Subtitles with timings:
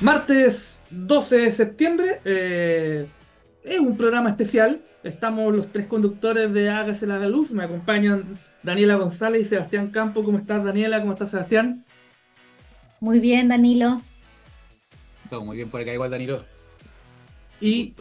[0.00, 3.06] Martes 12 de septiembre eh,
[3.64, 4.82] es un programa especial.
[5.02, 7.50] Estamos los tres conductores de Hágase la Luz.
[7.50, 10.22] Me acompañan Daniela González y Sebastián Campo.
[10.22, 11.00] ¿Cómo estás, Daniela?
[11.00, 11.82] ¿Cómo estás, Sebastián?
[13.00, 14.02] Muy bien, Danilo.
[15.30, 16.44] Todo muy bien por acá, igual, Danilo.
[17.58, 17.94] Y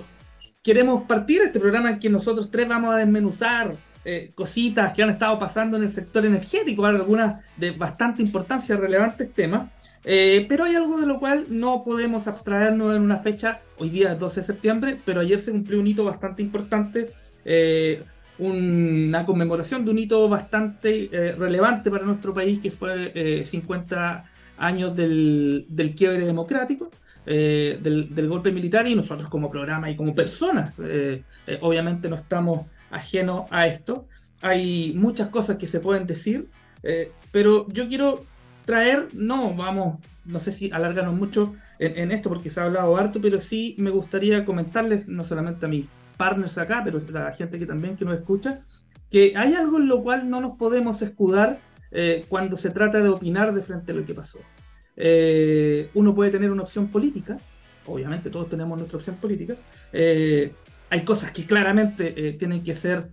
[0.62, 5.12] queremos partir este programa en que nosotros tres vamos a desmenuzar eh, cositas que han
[5.12, 9.70] estado pasando en el sector energético, algunas de bastante importancia, relevantes temas.
[10.08, 14.12] Eh, pero hay algo de lo cual no podemos abstraernos en una fecha, hoy día
[14.14, 17.12] es 12 de septiembre, pero ayer se cumplió un hito bastante importante,
[17.44, 18.04] eh,
[18.38, 24.96] una conmemoración de un hito bastante eh, relevante para nuestro país, que fue 50 años
[24.96, 25.66] del,
[25.98, 26.92] quiebre democrático.
[27.26, 30.76] Del, del, golpe militar y nosotros como programa y como personas
[31.62, 34.06] obviamente no estamos ajenos a esto
[34.42, 36.50] hay muchas cosas que se pueden decir
[37.32, 38.28] pero yo quiero
[38.66, 43.22] traer, no, vamos, no sé si alargarnos mucho en, esto porque se ha hablado harto,
[43.22, 47.60] pero sí me gustaría comentarles, no solamente a mis partners acá, pero a la gente
[47.60, 48.62] que también que nos escucha,
[49.10, 51.60] que hay algo en lo cual no nos podemos escudar
[51.92, 54.40] eh, cuando se trata de opinar de frente a lo que pasó.
[54.98, 57.38] Eh, uno puede tener una opción política,
[57.86, 59.56] obviamente todos tenemos nuestra opción política,
[59.92, 60.54] eh,
[60.90, 63.12] hay cosas que claramente tienen que ser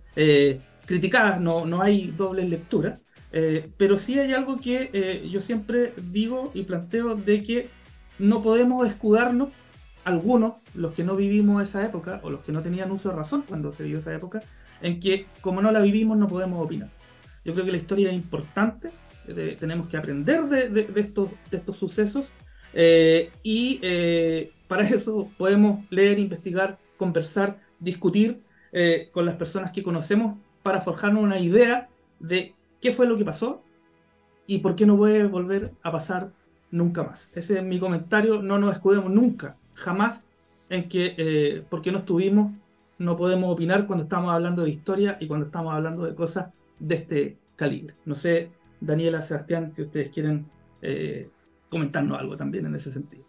[0.85, 2.99] criticadas, no, no hay doble lectura,
[3.35, 7.69] eh, pero sí hay algo que eh, yo siempre digo y planteo de que
[8.19, 9.49] no podemos escudarnos,
[10.03, 13.43] algunos, los que no vivimos esa época o los que no tenían uso de razón
[13.47, 14.43] cuando se vivió esa época,
[14.81, 16.89] en que como no la vivimos no podemos opinar.
[17.43, 18.91] Yo creo que la historia es importante,
[19.59, 22.33] tenemos que aprender de, estos, de estos sucesos
[22.73, 23.79] eh, y
[24.67, 28.43] para eso podemos leer, investigar, conversar, discutir
[29.11, 33.63] con las personas que conocemos para forjarnos una idea de qué fue lo que pasó
[34.45, 36.33] y por qué no puede volver a pasar
[36.69, 37.31] nunca más.
[37.33, 40.27] Ese es mi comentario, no nos escudemos nunca, jamás
[40.69, 42.51] en que eh, porque no estuvimos
[42.99, 46.95] no podemos opinar cuando estamos hablando de historia y cuando estamos hablando de cosas de
[46.95, 47.95] este calibre.
[48.05, 50.45] No sé, Daniela, Sebastián, si ustedes quieren
[50.81, 51.29] eh,
[51.69, 53.23] comentarnos algo también en ese sentido.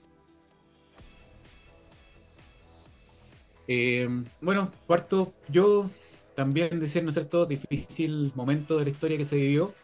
[3.67, 4.09] Eh,
[4.41, 5.89] bueno, cuarto, yo
[6.35, 9.75] también decir, ¿no es cierto?, difícil momento de la historia que se vivió.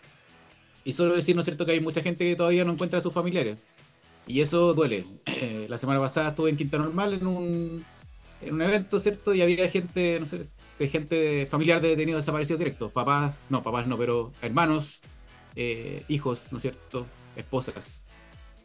[0.84, 3.02] Y solo decir, ¿no es cierto?, que hay mucha gente que todavía no encuentra a
[3.02, 3.58] sus familiares.
[4.26, 5.06] Y eso duele.
[5.68, 7.84] la semana pasada estuve en Quinta Normal en un,
[8.40, 9.34] en un evento, ¿cierto?
[9.34, 12.92] Y había gente, no sé, de gente familiar de detenidos desaparecidos directos.
[12.92, 15.02] Papás, no, papás no, pero hermanos,
[15.56, 17.06] eh, hijos, ¿no es cierto?
[17.36, 18.02] Esposas,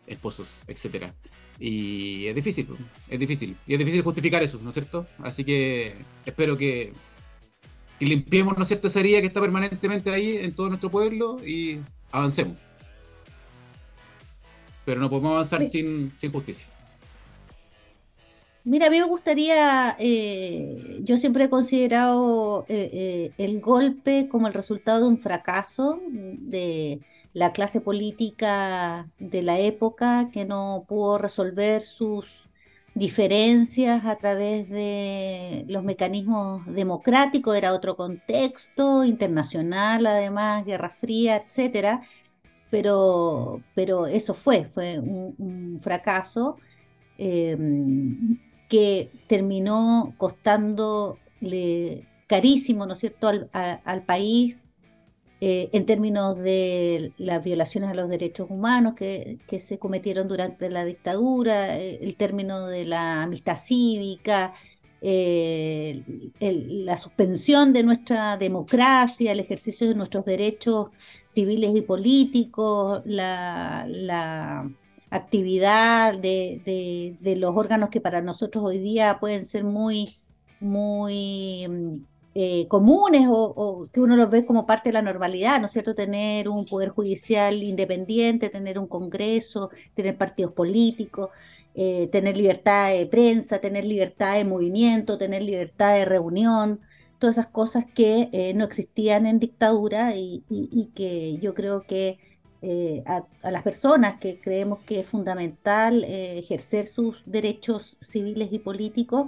[0.08, 1.14] esposos, etcétera.
[1.60, 2.68] Y es difícil,
[3.10, 3.58] es difícil.
[3.68, 5.06] Y es difícil justificar eso, ¿no es cierto?
[5.20, 5.96] Así que
[6.26, 6.94] espero que
[8.00, 11.40] y limpiemos, ¿no es cierto?, esa herida que está permanentemente ahí en todo nuestro pueblo
[11.46, 11.80] y
[12.12, 12.58] avancemos.
[14.84, 16.68] Pero no podemos avanzar sin, sin justicia.
[18.66, 24.48] Mira, a mí me gustaría, eh, yo siempre he considerado eh, eh, el golpe como
[24.48, 27.00] el resultado de un fracaso de
[27.34, 32.50] la clase política de la época que no pudo resolver sus
[32.96, 42.02] diferencias a través de los mecanismos democráticos, era otro contexto, internacional además, Guerra Fría, etcétera,
[42.72, 46.58] pero, pero eso fue, fue un, fracaso
[47.18, 48.40] em,
[48.70, 54.66] que terminó costándole carísimo, ¿no es cierto?, al país
[55.48, 60.84] eh, en términos de las violaciones a los derechos humanos que, se cometieron durante la
[60.84, 64.54] dictadura, eh, el término de la amistad cívica,
[65.02, 66.02] eh,
[66.40, 70.88] la suspensión de nuestra democracia, el ejercicio de nuestros derechos
[71.26, 74.68] civiles y políticos, la,
[75.12, 80.08] actividad de, de, los órganos que para nosotros hoy día pueden ser muy,
[80.60, 82.04] muy
[82.38, 85.96] eh, comunes o, que uno los ve como parte de la normalidad, ¿no es cierto?
[85.96, 91.30] Tener un poder judicial independiente, tener un congreso, tener partidos políticos,
[91.76, 96.82] eh, tener libertad de prensa, tener libertad de movimiento, tener libertad de reunión,
[97.20, 100.44] todas esas cosas que eh, no existían en dictadura y,
[100.94, 102.20] que yo creo que
[103.06, 109.28] a, a, las personas que creemos que es fundamental ejercer sus derechos civiles y políticos,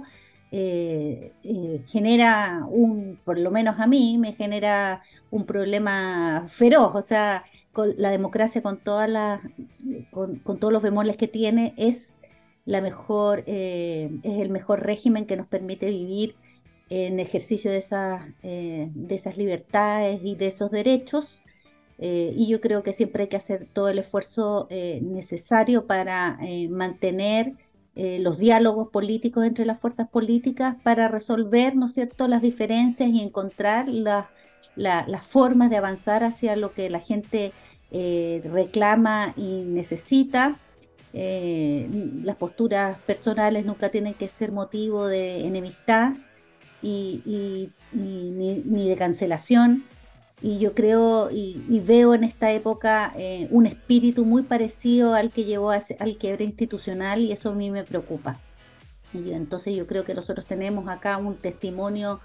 [0.50, 6.92] eh, eh, genera un, por lo menos a mí, me genera un problema feroz.
[6.94, 9.40] O sea, con la democracia con todas las,
[10.10, 12.14] con, todos los bemoles que tiene, es
[12.64, 16.34] la mejor, eh, es el mejor régimen que nos permite vivir
[16.90, 17.78] en ejercicio de
[18.42, 21.40] de esas libertades y de esos derechos.
[21.98, 24.68] y yo creo que siempre hay que hacer todo el esfuerzo
[25.02, 26.38] necesario para
[26.70, 27.54] mantener
[28.00, 33.10] eh, los diálogos políticos entre las fuerzas políticas para resolver, ¿no es cierto?, las diferencias
[33.10, 37.52] y encontrar las formas de avanzar hacia lo que la gente
[37.90, 40.60] eh, reclama y necesita.
[41.12, 41.88] Eh,
[42.22, 46.12] las posturas personales nunca tienen que ser motivo de enemistad
[46.80, 49.82] y, ni, de cancelación.
[50.40, 55.44] Y yo creo y, veo en esta época eh, un espíritu muy parecido al que
[55.44, 58.38] llevó al quiebre institucional y eso a mí me preocupa.
[59.12, 62.20] Y entonces yo creo que nosotros tenemos acá un testimonio,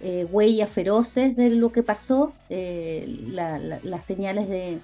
[0.00, 4.80] eh, huellas feroces de lo que pasó, las señales de,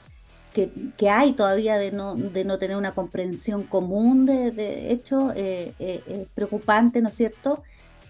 [0.53, 6.03] que, hay todavía de no, de no tener una comprensión común de, hecho eh, eh,
[6.07, 7.63] es preocupante, ¿no es cierto?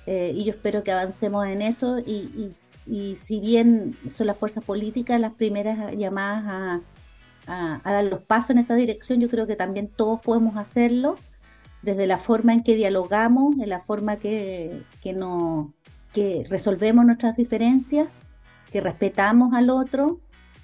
[0.07, 2.57] Eh, y yo espero que avancemos en eso y, y,
[2.87, 6.81] si bien son las fuerzas políticas las primeras llamadas
[7.47, 11.17] a, dar los pasos en esa dirección, yo creo que también todos podemos hacerlo
[11.83, 15.75] desde la forma en que dialogamos, en la forma que, que, no,
[16.13, 18.09] que resolvemos nuestras diferencias,
[18.71, 20.21] que respetamos al otro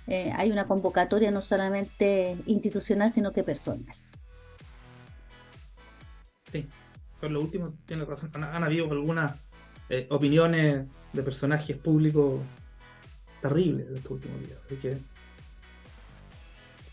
[0.09, 3.95] eh, hay una convocatoria no solamente institucional, sino que personal.
[6.47, 6.67] Sí,
[7.21, 8.31] con lo último tiene razón.
[8.43, 9.39] Han, habido algunas
[9.91, 12.41] eh, opiniones de personajes públicos
[13.41, 14.59] terribles de estos últimos días.
[14.65, 14.99] Así que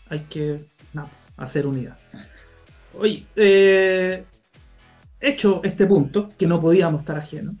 [0.08, 0.64] hay que
[1.36, 1.98] hacer unidad.
[2.94, 4.24] Oye, eh,
[5.20, 7.56] hecho este punto, que no podíamos estar ajenos,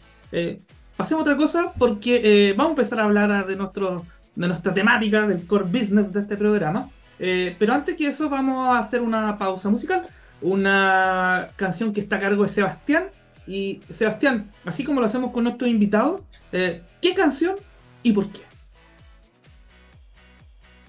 [0.96, 4.02] pasemos a otra cosa porque vamos a empezar a hablar de nuestros
[4.36, 6.88] de nuestra temática, del core business de este programa.
[7.18, 10.06] Eh, pero antes que eso, vamos a hacer una pausa musical.
[10.42, 13.08] Una canción que está a cargo de Sebastián.
[13.46, 16.22] Y Sebastián, así como lo hacemos con nuestros invitados,
[16.52, 17.56] eh, ¿qué canción
[18.02, 18.42] y por qué?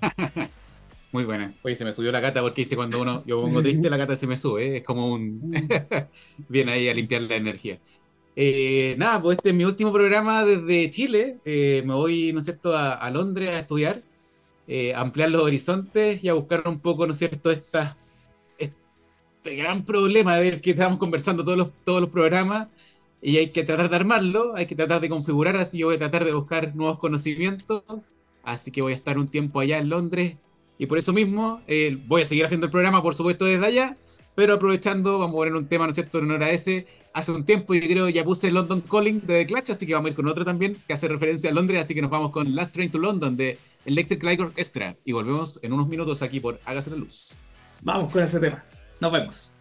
[1.12, 1.54] Muy buena.
[1.64, 4.16] Oye, se me subió la gata porque dice cuando uno yo pongo triste, la gata
[4.16, 4.78] se me sube.
[4.78, 5.52] Es como un.
[6.50, 7.80] Viene ahí a limpiar la energía.
[8.36, 11.38] Eh, nada, pues este es mi último programa desde Chile.
[11.44, 14.04] Eh, me voy, ¿no es cierto?, a, Londres a estudiar,
[14.68, 17.98] eh, a ampliar los horizontes y a buscar un poco, ¿no es cierto?, esta, este
[19.56, 22.68] gran problema del que estamos conversando todos los, todos los programas.
[23.22, 26.00] Y hay que tratar de armarlo, hay que tratar de configurar, así yo voy a
[26.00, 27.84] tratar de buscar nuevos conocimientos.
[28.44, 30.36] Así que voy a estar un tiempo allá en Londres.
[30.78, 31.62] Y por eso mismo
[32.08, 33.98] voy a seguir haciendo el programa, por supuesto, desde allá
[34.38, 36.86] pero aprovechando, vamos a poner un tema, ¿no es cierto?, en honor a ese.
[37.12, 40.10] Hace un tiempo yo creo ya puse London Calling de The Clash, así que vamos
[40.10, 42.54] a ir con otro también que hace referencia a Londres, así que nos vamos con
[42.54, 44.96] Last Train to London de Electric Light Orchestra.
[45.04, 47.36] Y volvemos en unos minutos aquí por Hágase la Luz.
[47.82, 48.64] Vamos con ese tema.
[49.00, 49.52] Nos vemos.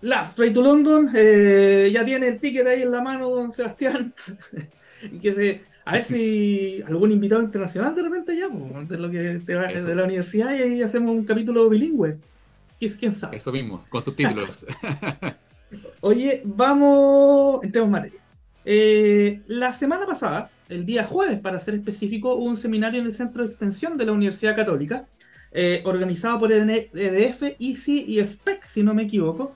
[0.00, 4.14] Last Train to London, eh, ya tiene el ticket ahí en la mano, don Sebastián.
[5.02, 9.40] y que se a ver si algún invitado internacional de repente ya, de lo que
[9.46, 12.18] te va de la universidad y ahí hacemos un capítulo bilingüe.
[12.98, 13.36] ¿Quién sabe?
[13.36, 14.66] Eso mismo, con subtítulos.
[16.00, 18.20] Oye, vamos, entremos en materia.
[18.64, 23.12] Eh, la semana pasada, el día jueves para ser específico, hubo un seminario en el
[23.12, 25.06] Centro de Extensión de la Universidad Católica,
[25.52, 29.54] eh, organizado por EDF, ICI y SPEC, si no me equivoco.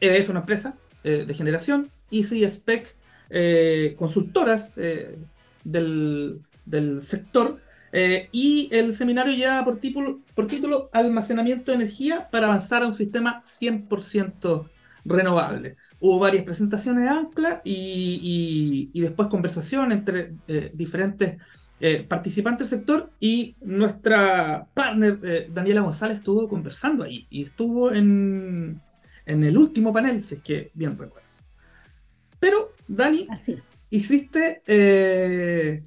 [0.00, 2.96] EDF una empresa eh, de generación, ICI y SPEC
[3.96, 4.74] consultoras
[5.64, 6.42] del,
[7.00, 7.60] sector.
[7.92, 12.86] Eh, y el seminario lleva por título, por título Almacenamiento de energía para avanzar a
[12.86, 14.68] un sistema 100%
[15.04, 15.76] renovable.
[16.00, 21.36] Hubo varias presentaciones de Ancla y, después conversación entre eh, diferentes
[21.78, 28.80] eh, participantes del sector y nuestra partner Daniela González estuvo conversando ahí y estuvo en,
[29.26, 31.28] en el último panel, si es que bien recuerdo.
[32.40, 33.84] Pero Dani, Así es.
[33.90, 35.84] hiciste, eh,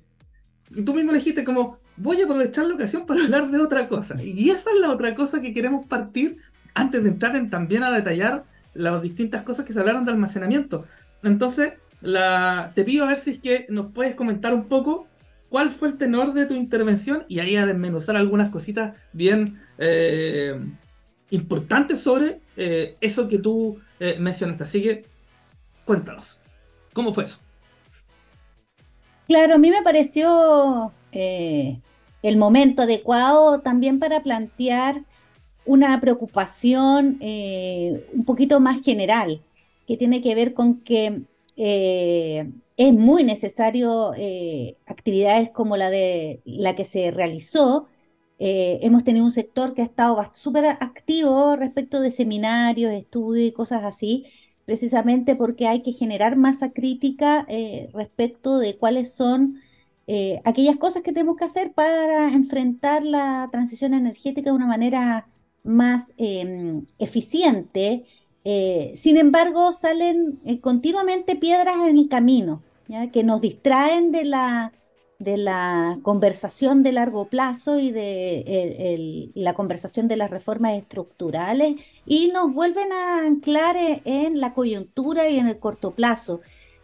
[0.71, 4.15] y tú mismo dijiste como, voy a aprovechar la ocasión para hablar de otra cosa.
[4.23, 6.37] Y esa es la otra cosa que queremos partir
[6.73, 10.85] antes de entrar en también a detallar las distintas cosas que se hablaron de almacenamiento.
[11.23, 15.07] Entonces, la, te pido a ver si es que nos puedes comentar un poco
[15.49, 20.59] cuál fue el tenor de tu intervención y ahí a desmenuzar algunas cositas bien eh,
[21.29, 23.79] importantes sobre eh, eso que tú
[24.19, 24.63] mencionaste.
[24.65, 25.05] Así que,
[25.85, 26.41] cuéntanos.
[26.93, 27.39] ¿Cómo fue eso?
[29.27, 31.79] Claro, a mí me pareció eh,
[32.21, 35.03] el momento adecuado también para plantear
[35.65, 39.41] una preocupación eh, un poquito más general,
[39.87, 41.23] que tiene que ver con que
[41.57, 44.11] eh, es muy necesario
[44.87, 47.87] actividades como la de la que se realizó.
[48.39, 53.83] hemos tenido un sector que ha estado súper activo respecto de seminarios, estudios y cosas
[53.83, 54.25] así,
[54.65, 59.61] precisamente porque hay que generar masa crítica eh, respecto de cuáles son
[60.07, 65.27] eh, aquellas cosas que tenemos que hacer para enfrentar la transición energética de una manera
[65.63, 68.05] más em, eficiente.
[68.43, 72.61] Eh, sin embargo, salen eh, continuamente piedras en el camino,
[73.11, 74.73] que nos distraen de la,
[75.17, 82.27] de la conversación de largo plazo y de la conversación de las reformas estructurales y
[82.27, 86.41] nos vuelven a anclar en la coyuntura y en el corto plazo.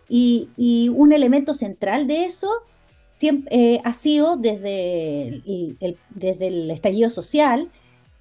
[0.08, 0.50] Y,
[0.96, 2.50] un elemento central de eso
[3.52, 5.42] eh, ha sido desde
[6.10, 7.70] desde el estallido social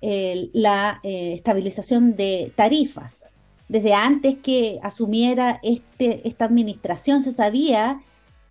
[0.00, 3.22] la eh, estabilización de tarifas.
[3.68, 8.00] Desde antes que asumiera este, esta administración se sabía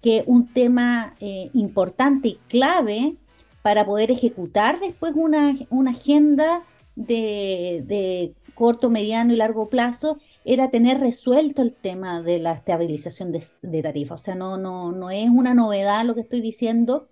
[0.02, 3.16] que un tema eh, importante y clave
[3.62, 6.64] para poder ejecutar después una, una agenda
[6.96, 13.32] de, de, corto, mediano y largo plazo era tener resuelto el tema de la estabilización
[13.32, 14.22] de, de tarifas.
[14.22, 17.06] O sea, no, no, no es una novedad lo que estoy diciendo,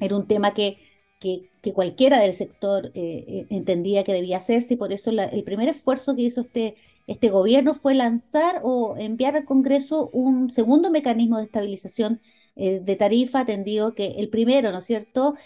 [0.00, 0.78] era un tema que,
[1.22, 5.68] que, cualquiera del sector eh, eh, entendía que debía hacerse y por eso el primer
[5.68, 6.74] esfuerzo que hizo este,
[7.06, 12.20] este gobierno fue lanzar o enviar al Congreso un segundo mecanismo de estabilización
[12.56, 15.36] eh, de tarifa, atendido que el primero, ¿no es cierto?,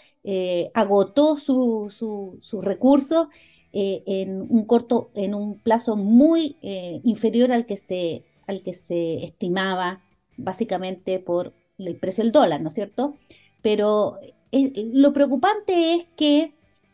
[0.73, 3.27] agotó sus su, recursos
[3.71, 6.57] en un corto, en un plazo muy
[7.03, 10.01] inferior al que, se, al que se estimaba,
[10.35, 13.13] básicamente por el precio del dólar, ¿no es cierto?
[13.61, 14.17] Pero
[14.51, 16.53] lo preocupante es que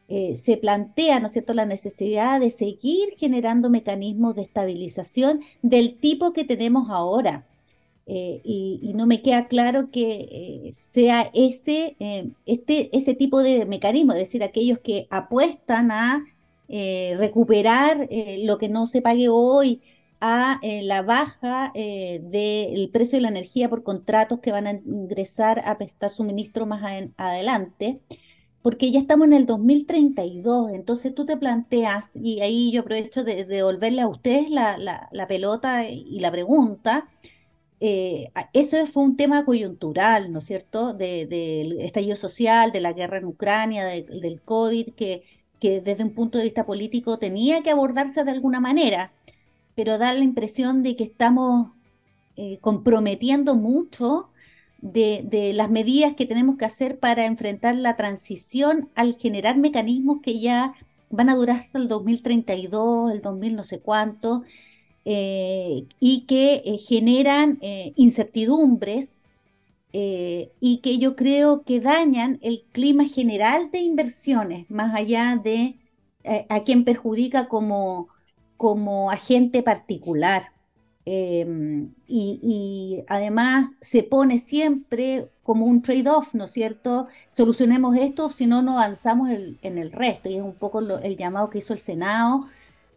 [0.09, 5.95] eh, se plantea, ¿no es cierto?, la necesidad de seguir generando mecanismos de estabilización del
[5.97, 7.47] tipo que tenemos ahora.
[8.05, 11.95] Eh, y, no me queda claro que eh, sea ese,
[12.45, 16.25] este, ese tipo de mecanismo, es decir, aquellos que apuestan a
[17.17, 19.81] recuperar lo que no se pague hoy,
[20.25, 25.77] a la baja del precio de la energía por contratos que van a ingresar a
[25.77, 26.81] prestar suministro más
[27.17, 27.99] adelante
[28.63, 33.43] porque ya estamos en el 2032, entonces tú te planteas, y ahí yo aprovecho de,
[33.43, 37.09] devolverle a ustedes la, pelota y la pregunta,
[37.81, 43.17] eh, eso fue un tema coyuntural, ¿no es cierto?, del estallido social, de la guerra
[43.17, 45.23] en Ucrania, del COVID, que,
[45.59, 49.11] que desde un punto de vista político tenía que abordarse de alguna manera,
[49.75, 51.71] pero da la impresión de que estamos
[52.35, 54.29] eh, comprometiendo mucho
[54.81, 60.39] de, las medidas que tenemos que hacer para enfrentar la transición al generar mecanismos que
[60.39, 60.73] ya
[61.09, 64.43] van a durar hasta el 2032, el 2000 no sé cuánto,
[65.05, 67.59] eh, y que eh, generan
[67.95, 69.25] incertidumbres
[69.95, 75.77] y que yo creo que dañan el clima general de inversiones, más allá de
[76.49, 78.07] a quien perjudica como,
[78.63, 80.53] como agente particular.
[81.05, 87.07] Em, y, además se pone siempre como un trade-off, ¿no es cierto?
[87.27, 90.29] Solucionemos esto, si no, no avanzamos en el resto.
[90.29, 92.47] Y es un poco el llamado que hizo el Senado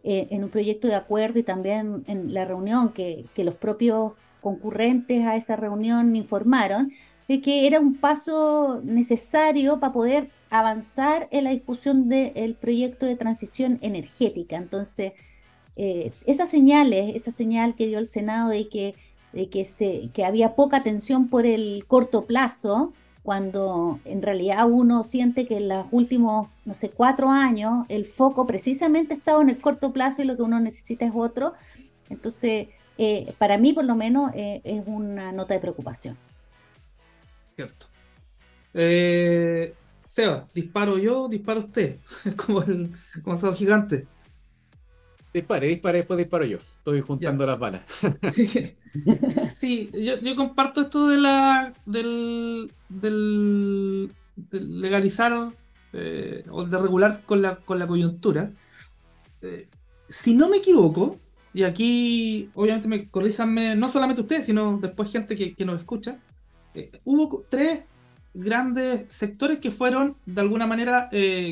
[0.05, 4.13] eh, en un proyecto de acuerdo y también en la reunión que, que los propios
[4.39, 6.93] concurrentes a esa reunión informaron,
[7.27, 13.17] de que era un paso necesario para poder avanzar en la discusión del proyecto de
[13.17, 14.55] transición energética.
[14.55, 15.11] Entonces,
[15.77, 18.95] eh, esas señales, esa señal que dio el Senado de que,
[19.33, 22.93] de que, se, que había poca atención por el corto plazo,
[23.27, 28.45] cuando en realidad uno siente que en los últimos, no sé, cuatro años el foco
[28.45, 31.53] precisamente ha estado en el corto plazo y lo que uno necesita es otro.
[32.09, 36.17] Entonces, eh, para mí por lo menos eh, es una nota de preocupación.
[37.55, 37.87] Cierto.
[38.73, 39.73] Eh,
[40.05, 41.97] Seba, disparo yo, disparo usted,
[42.37, 42.91] como el
[43.23, 44.07] como gigante.
[45.33, 46.57] Dispare, dispare, después disparo yo.
[46.57, 47.81] Estoy juntando las balas.
[49.53, 54.11] Sí, yo, comparto esto de la del, del,
[54.49, 55.51] legalizar
[55.93, 58.51] eh, o de regular con la, con la coyuntura.
[59.43, 59.67] Eh,
[60.07, 61.19] si no me equivoco,
[61.53, 66.17] y aquí obviamente me corríjanme, no solamente ustedes, sino después gente que, nos escucha,
[66.73, 67.83] eh, hubo tres
[68.33, 71.09] grandes sectores que fueron de alguna manera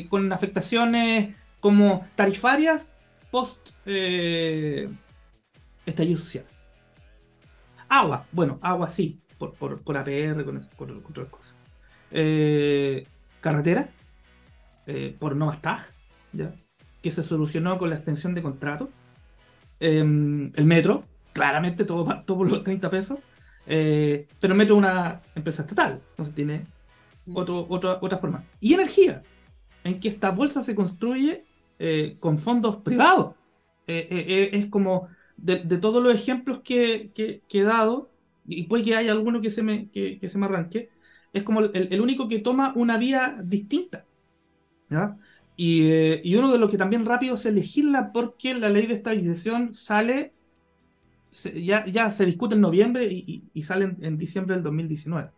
[0.08, 2.95] con afectaciones como tarifarias
[3.36, 4.88] post eh,
[5.84, 6.46] estallido social.
[7.86, 10.58] Agua, bueno, agua sí, por, por, APR, con,
[11.06, 11.54] otras cosas.
[12.12, 13.06] Eh,
[13.42, 13.90] carretera,
[14.86, 15.82] eh, por no TAG,
[16.32, 16.54] ¿ya?
[17.02, 18.88] que se solucionó con la extensión de contrato.
[19.80, 23.18] Em, el metro, claramente todo, todo por los 30 pesos.
[23.66, 26.64] pero el metro es una empresa estatal, entonces tiene
[27.26, 27.36] mm.
[27.36, 28.46] otro, otra, otra forma.
[28.60, 29.22] Y energía,
[29.84, 31.45] en que esta bolsa se construye
[31.78, 33.34] eh, con fondos privados.
[33.86, 38.10] Eh, eh, es como de, todos los ejemplos que, he dado,
[38.46, 40.90] y puede que haya alguno que se me, que, se me arranque,
[41.32, 44.06] es como el, único que toma una vía distinta.
[45.56, 45.90] Y,
[46.22, 50.32] y, uno de los que también rápido se legisla porque la ley de estabilización sale,
[51.54, 55.30] ya, ya se discute en noviembre y, sale en, diciembre del 2019.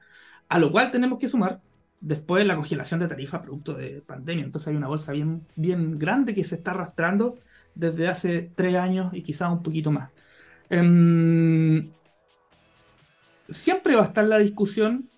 [0.49, 1.61] A lo cual tenemos que sumar
[2.01, 4.45] después la congelación de tarifas producto de pandemia.
[4.45, 7.39] Entonces hay una bolsa bien, bien grande que se está arrastrando
[7.75, 10.11] desde hace tres años y quizás un poquito más.
[10.71, 11.91] Em,
[13.49, 15.09] siempre va a estar la discusión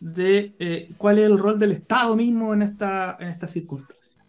[0.00, 4.22] de eh, cuál es el rol del Estado mismo en esta, en esta circunstancia.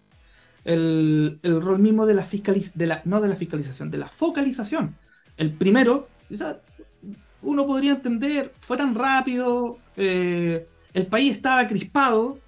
[0.63, 4.97] El, rol mismo de la, fiscalización, no de la fiscalización, de la focalización.
[5.37, 6.09] El primero,
[7.41, 12.39] uno podría entender, fue tan rápido, eh, el país estaba crispado,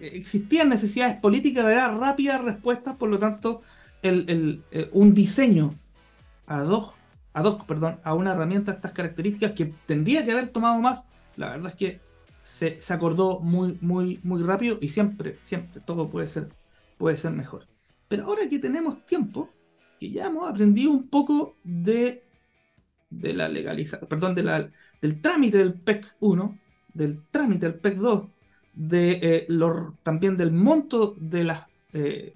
[0.00, 3.60] existían necesidades políticas de dar rápidas respuestas, por lo tanto,
[4.02, 5.78] eh, un diseño
[6.46, 11.08] ad hoc, perdón, a una herramienta de estas características que tendría que haber tomado más,
[11.36, 12.00] la verdad es que
[12.42, 16.48] se, acordó muy, muy, muy rápido y siempre, siempre todo puede ser,
[16.96, 17.66] puede ser mejor.
[18.08, 19.50] Pero ahora que tenemos tiempo,
[20.00, 22.24] que ya hemos aprendido un poco de,
[23.10, 26.58] la legalización, perdón, del trámite del PEC 1,
[26.96, 28.24] del trámite del PEC 2,
[28.74, 29.46] de, eh,
[30.02, 32.34] también del monto de las eh,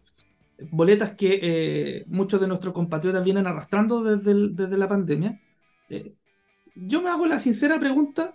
[0.70, 5.40] boletas que eh, muchos de nuestros compatriotas vienen arrastrando desde, la pandemia,
[6.76, 8.34] yo me hago la sincera pregunta,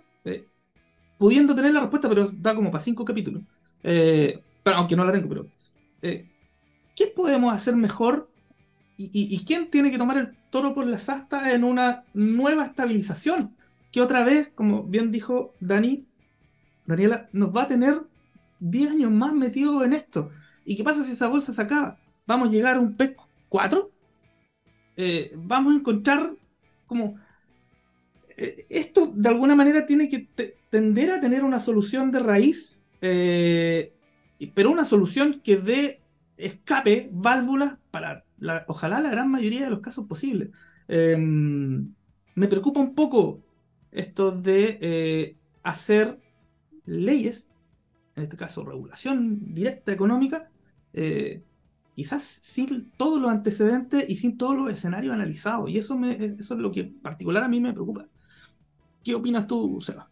[1.18, 3.42] pudiendo tener la respuesta, pero da como para cinco capítulos,
[4.64, 5.46] aunque no la tengo, pero
[6.00, 8.28] ¿qué podemos hacer mejor
[8.98, 13.54] y, quién tiene que tomar el toro por las astas en una nueva estabilización?
[13.92, 16.06] Que otra vez, como bien dijo Dani,
[16.86, 18.00] Daniela, nos va a tener
[18.60, 20.30] 10 años más metidos en esto.
[20.64, 21.98] ¿Y qué pasa si esa bolsa se acaba?
[22.26, 23.16] vamos a llegar a un PEC
[23.48, 23.90] 4,
[24.96, 26.32] eh, vamos a encontrar
[26.86, 27.16] como...
[28.36, 30.28] Eh, esto de alguna manera tiene que
[30.68, 33.94] tender a tener una solución de raíz, eh,
[34.54, 36.02] pero una solución que dé
[36.36, 38.24] escape, válvulas para
[38.66, 40.50] ojalá la gran mayoría de los casos posibles.
[40.86, 41.94] Em,
[42.34, 43.40] me preocupa un poco
[43.90, 46.20] esto de hacer
[46.86, 47.50] leyes,
[48.14, 50.50] en este caso regulación directa económica,
[51.94, 55.70] quizás sin todos los antecedentes y sin todos los escenarios analizados.
[55.70, 58.06] Y eso, me, es lo que en particular a mí me preocupa.
[59.04, 60.08] ¿Qué opinas tú, Seba?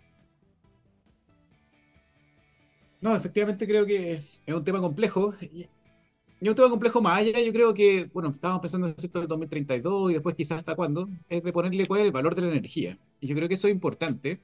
[3.01, 5.35] No, efectivamente creo que es un tema complejo.
[5.43, 9.29] Y es un tema complejo más allá, yo creo que, bueno, estábamos pensando en el
[9.29, 12.49] 2032 y después quizás hasta cuándo, es de ponerle cuál es el valor de la
[12.49, 12.99] energía.
[13.21, 14.41] Y yo creo que eso es importante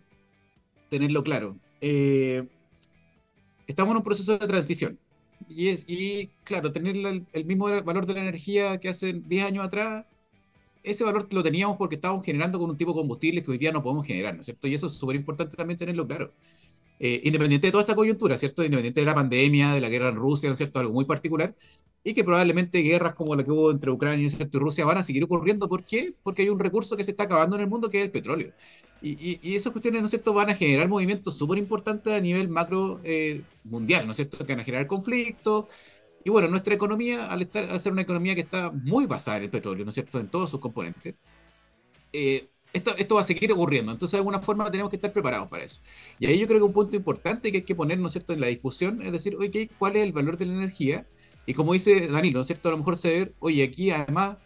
[0.89, 1.59] tenerlo claro.
[1.81, 2.47] Eh,
[3.67, 4.99] estamos en un proceso de transición
[5.49, 6.97] y, es, y claro, tener
[7.33, 10.05] el mismo valor de la energía que hace 10 años atrás,
[10.83, 13.73] ese valor lo teníamos porque estábamos generando con un tipo de combustible que hoy día
[13.73, 14.67] no podemos generar, ¿no es cierto?
[14.67, 16.33] Y eso es súper importante también tenerlo claro.
[16.99, 18.63] Eh, independiente de toda esta coyuntura, ¿cierto?
[18.63, 20.81] Independiente de la pandemia, de la guerra en Rusia, ¿no es cierto?
[20.81, 21.55] Algo muy particular,
[22.05, 25.25] y que probablemente guerras como la que hubo entre Ucrania y Rusia van a seguir
[25.25, 25.69] ocurriendo.
[25.69, 26.15] ¿Por qué?
[26.23, 28.53] Porque hay un recurso que se está acabando en el mundo que es el petróleo.
[29.03, 32.49] Y, y, esas cuestiones, ¿no es cierto?, van a generar movimientos súper importantes a nivel
[32.49, 35.67] macro eh, mundial, ¿no es cierto?, que van a generar conflictos.
[36.25, 39.45] Y bueno, nuestra economía, al, estar, al ser una economía que está muy basada en
[39.45, 41.15] el petróleo, ¿no es cierto?, en todos sus componentes,
[42.13, 43.91] eh, esto, esto va a seguir ocurriendo.
[43.91, 45.81] Entonces, de alguna forma, tenemos que estar preparados para eso.
[46.19, 48.35] Y ahí yo creo que un punto importante que hay que poner, ¿no es cierto?,
[48.35, 51.07] en la discusión es decir, oye, ¿cuál es el valor de la energía?
[51.47, 52.69] Y como dice Danilo, ¿no es cierto?
[52.69, 54.37] A lo mejor se ve, oye, aquí además,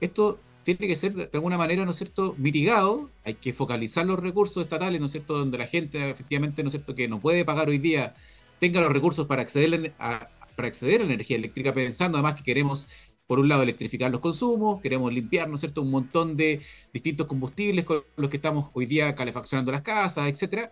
[0.00, 4.18] esto tiene que ser de alguna manera, ¿no es cierto?, mitigado, hay que focalizar los
[4.18, 7.44] recursos estatales, ¿no es cierto?, donde la gente efectivamente, ¿no es cierto?, que no puede
[7.44, 8.14] pagar hoy día,
[8.58, 12.86] tenga los recursos para acceder a, para acceder a energía eléctrica, pensando además que queremos,
[13.26, 16.60] por un lado, electrificar los consumos, queremos limpiar, ¿no es cierto?, un montón de
[16.92, 20.70] distintos combustibles con los que estamos hoy día calefaccionando las casas, etcétera.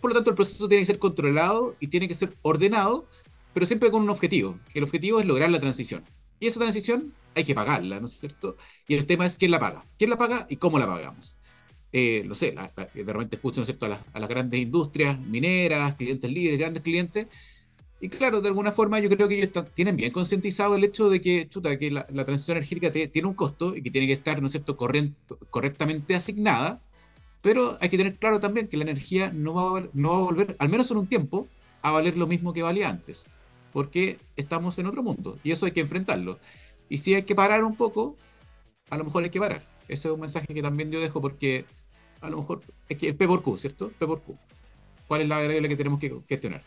[0.00, 3.06] Por lo tanto, el proceso tiene que ser controlado y tiene que ser ordenado,
[3.54, 6.04] pero siempre con un objetivo, que el objetivo es lograr la transición.
[6.38, 8.56] Y esa transición hay que pagarla, ¿no es cierto?
[8.88, 11.36] Y el tema es quién la paga, quién la paga y cómo la pagamos.
[11.92, 12.54] Eh, no sé,
[12.94, 17.26] de repente escucho, ¿no es cierto?, a las, grandes industrias mineras, clientes líderes, grandes clientes,
[18.00, 21.20] y claro, de alguna forma yo creo que ellos tienen bien concientizado el hecho de
[21.20, 24.46] que, chuta, que la, transición energética tiene un costo y que tiene que estar, ¿no
[24.46, 26.80] es cierto?, correctamente asignada,
[27.42, 30.56] pero hay que tener claro también que la energía no va, no va a volver,
[30.58, 31.48] al menos en un tiempo,
[31.82, 33.26] a valer lo mismo que valía antes
[33.72, 36.38] porque estamos en otro mundo y eso hay que enfrentarlo.
[36.90, 38.16] Y si hay que parar un poco,
[38.90, 39.62] a lo mejor hay que parar.
[39.88, 41.64] Ese es un mensaje que también yo dejo porque
[42.20, 43.90] a lo mejor es que el P por Q, ¿cierto?
[43.98, 44.36] P por Q.
[45.08, 46.60] ¿Cuál es la regla que tenemos que gestionar?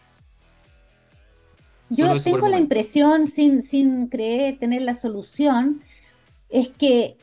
[1.91, 5.83] Yo tengo la impresión, sin, sin creer tener la solución,
[6.49, 7.17] es que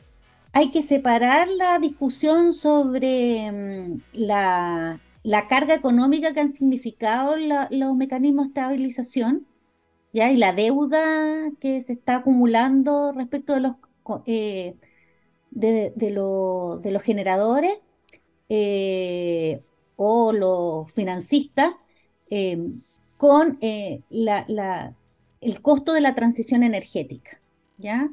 [0.53, 7.95] hay que separar la discusión sobre mm, la la carga económica que han significado los
[7.95, 9.45] mecanismos de estabilización,
[10.13, 10.31] ¿ya?
[10.31, 13.73] y la deuda que se está acumulando respecto de los,
[14.25, 14.75] eh,
[15.51, 17.79] de, de, los generadores
[18.49, 19.61] eh,
[19.95, 21.73] o los financistas
[22.29, 22.57] eh,
[23.17, 23.59] con
[24.09, 24.95] la,
[25.41, 27.41] el costo de la transición energética.
[27.77, 28.09] ¿ya?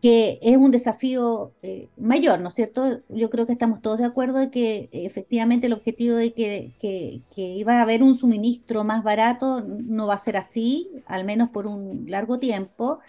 [0.00, 3.00] Que es un desafío eh, mayor, ¿no es cierto?
[3.10, 7.22] Yo creo que estamos todos de acuerdo de que efectivamente el objetivo de que, que,
[7.36, 11.66] iba a haber un suministro más barato no va a ser así, al menos por
[11.66, 13.00] un largo tiempo.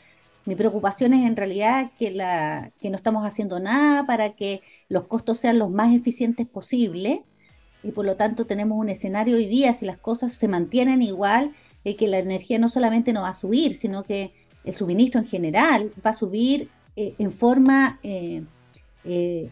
[0.45, 5.05] Mi preocupación es en realidad que, la, que no estamos haciendo nada para que los
[5.07, 7.21] costos sean los más eficientes posibles
[7.83, 11.53] y por lo tanto tenemos un escenario hoy día, si las cosas se mantienen igual,
[11.83, 15.27] de que la energía no solamente no va a subir, sino que el suministro en
[15.27, 18.43] general va a subir eh, en forma, eh,
[19.05, 19.49] eh,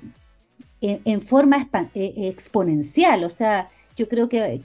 [0.82, 3.24] en, forma exponencial.
[3.24, 4.62] O sea, yo creo que,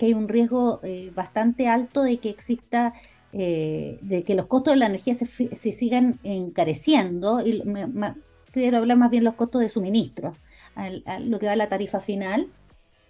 [0.00, 0.80] hay un riesgo
[1.14, 2.94] bastante alto de que exista,
[3.32, 5.26] de que los costos de la energía se,
[5.72, 7.40] sigan encareciendo.
[7.44, 7.62] Y
[8.52, 10.34] quiero hablar más bien los costos de suministro,
[11.20, 12.48] lo que va a la tarifa final.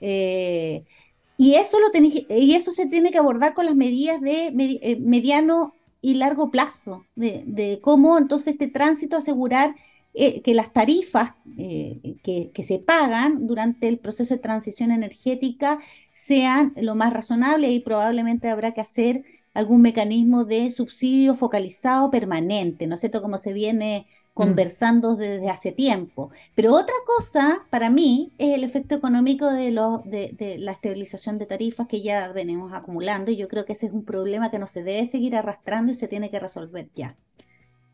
[0.00, 1.90] y eso, lo
[2.28, 4.52] y eso se tiene que abordar con las medidas de
[5.00, 9.76] mediano y largo plazo, de, cómo entonces este tránsito asegurar
[10.14, 15.78] eh, que las tarifas eh, que, se pagan durante el proceso de transición energética
[16.12, 22.86] sean lo más razonable y probablemente habrá que hacer algún mecanismo de subsidio focalizado permanente,
[22.86, 23.22] ¿no es cierto?
[23.22, 24.34] Como se viene Mm.
[24.34, 26.30] conversando desde hace tiempo.
[26.54, 31.46] Pero otra cosa para mí es el efecto económico de, lo, de, la estabilización de
[31.46, 34.66] tarifas que ya venimos acumulando y yo creo que ese es un problema que no
[34.66, 37.16] se debe seguir arrastrando y se tiene que resolver ya.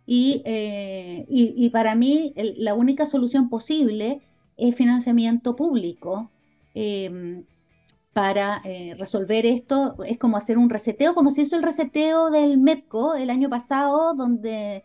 [0.07, 4.21] Y, eh, para mí la única solución posible
[4.57, 6.31] es financiamiento público.
[6.75, 7.45] Em,
[8.13, 12.59] para eh, resolver esto es como hacer un reseteo, como se hizo el reseteo del
[12.59, 14.85] MEPCO el año pasado, donde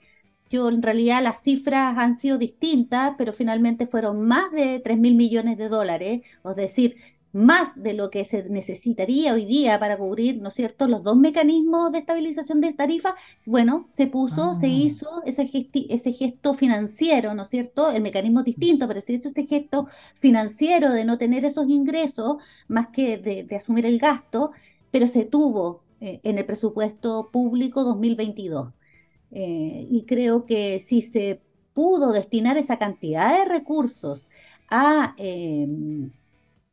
[0.54, 5.58] en realidad las cifras han sido distintas, pero finalmente fueron más de 3 mil millones
[5.58, 6.96] de dólares, es decir,
[7.34, 11.18] más de lo que se necesitaría hoy día para cubrir, ¿no es cierto?, los dos
[11.18, 13.16] mecanismos de estabilización de tarifas.
[13.48, 14.70] Bueno, se puso, se ah.
[14.70, 15.50] hizo ese,
[15.90, 17.92] ese gesto financiero, ¿no es cierto?
[17.92, 22.38] El mecanismo es distinto, pero se hizo ese gesto financiero de no tener esos ingresos
[22.68, 24.52] más que de, asumir el gasto,
[24.92, 28.74] pero se tuvo eh, en el presupuesto público 2022.
[29.36, 31.42] Eh, y creo que si se
[31.74, 34.28] pudo destinar esa cantidad de recursos
[34.70, 36.12] a, em,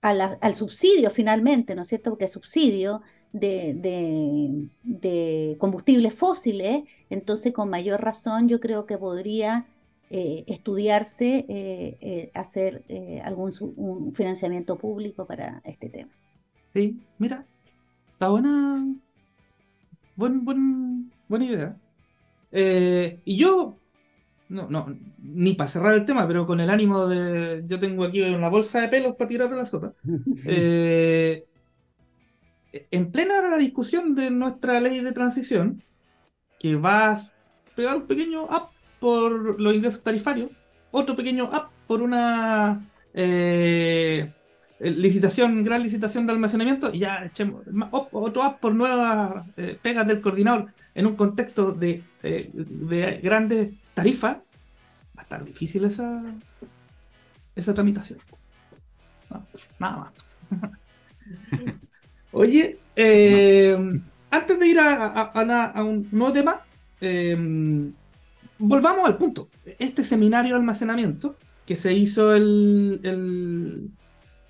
[0.02, 2.10] al subsidio finalmente, ¿no es cierto?
[2.10, 3.00] Porque subsidio
[3.32, 9.66] de, de, combustibles fósiles, entonces con mayor razón yo creo que podría
[10.10, 12.84] eh, estudiarse eh, hacer
[13.24, 16.12] algún financiamiento público para este tema.
[16.74, 17.46] Sí, mira,
[18.12, 18.74] está buena,
[20.16, 21.76] buen, buen, buena idea.
[22.52, 23.78] Eh, y yo,
[24.48, 27.62] no, no, ni para cerrar el tema, pero con el ánimo de.
[27.66, 29.92] Yo tengo aquí una bolsa de pelos para tirar a la sopa.
[30.46, 31.46] Eh,
[32.92, 35.82] en plena discusión de nuestra ley de transición,
[36.58, 37.16] que va a
[37.74, 38.68] pegar un pequeño up
[39.00, 40.50] por los ingresos tarifarios,
[40.92, 44.32] otro pequeño up por una eh,
[44.78, 49.46] licitación, gran licitación de almacenamiento, y ya echemos otro up por nuevas
[49.82, 55.84] pegas del coordinador en un contexto de, eh, de grandes tarifas, va a estar difícil
[55.84, 56.22] esa,
[57.56, 58.18] esa tramitación.
[59.78, 60.12] nada más.
[62.32, 66.66] Oye, eh, antes de ir a, un nuevo tema,
[67.00, 67.34] eh,
[68.58, 69.48] volvamos al punto.
[69.78, 73.00] Este seminario de almacenamiento que se hizo el,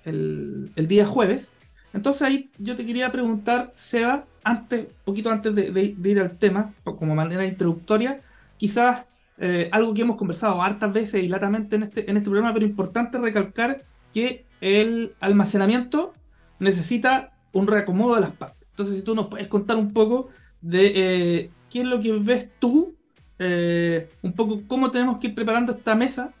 [0.03, 1.53] el, el día jueves,
[1.93, 7.15] entonces ahí yo te quería preguntar, Seba, antes, poquito antes de, ir al tema, como
[7.15, 8.21] manera introductoria,
[8.57, 9.05] quizás
[9.37, 12.65] eh, algo que hemos conversado hartas veces y latamente en este, en este programa, pero
[12.65, 16.13] importante recalcar que el almacenamiento
[16.59, 18.67] necesita un reacomodo de las partes.
[18.69, 20.29] Entonces, si tú nos puedes contar un poco
[20.61, 22.95] de eh, qué es lo que ves tú,
[23.39, 26.33] eh, un poco cómo tenemos que ir preparando esta mesa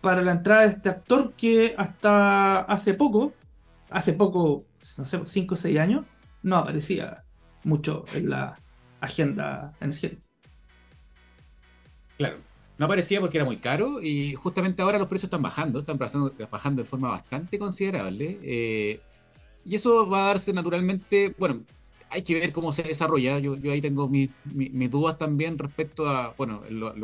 [0.00, 3.34] para la entrada de este actor que hasta hace poco,
[3.90, 4.64] hace poco,
[4.96, 6.06] no sé, 5 o 6 años,
[6.42, 7.24] no aparecía
[7.64, 8.58] mucho en la
[9.00, 10.22] agenda energética.
[12.16, 12.36] Claro,
[12.78, 16.82] no aparecía porque era muy caro y justamente ahora los precios están bajando, están bajando,
[16.82, 18.38] de forma bastante considerable.
[18.42, 19.00] Eh,
[19.64, 21.62] y eso va a darse naturalmente, bueno,
[22.10, 23.38] hay que ver cómo se desarrolla.
[23.38, 24.30] Yo, ahí tengo mis,
[24.90, 26.94] dudas también respecto a, bueno, los,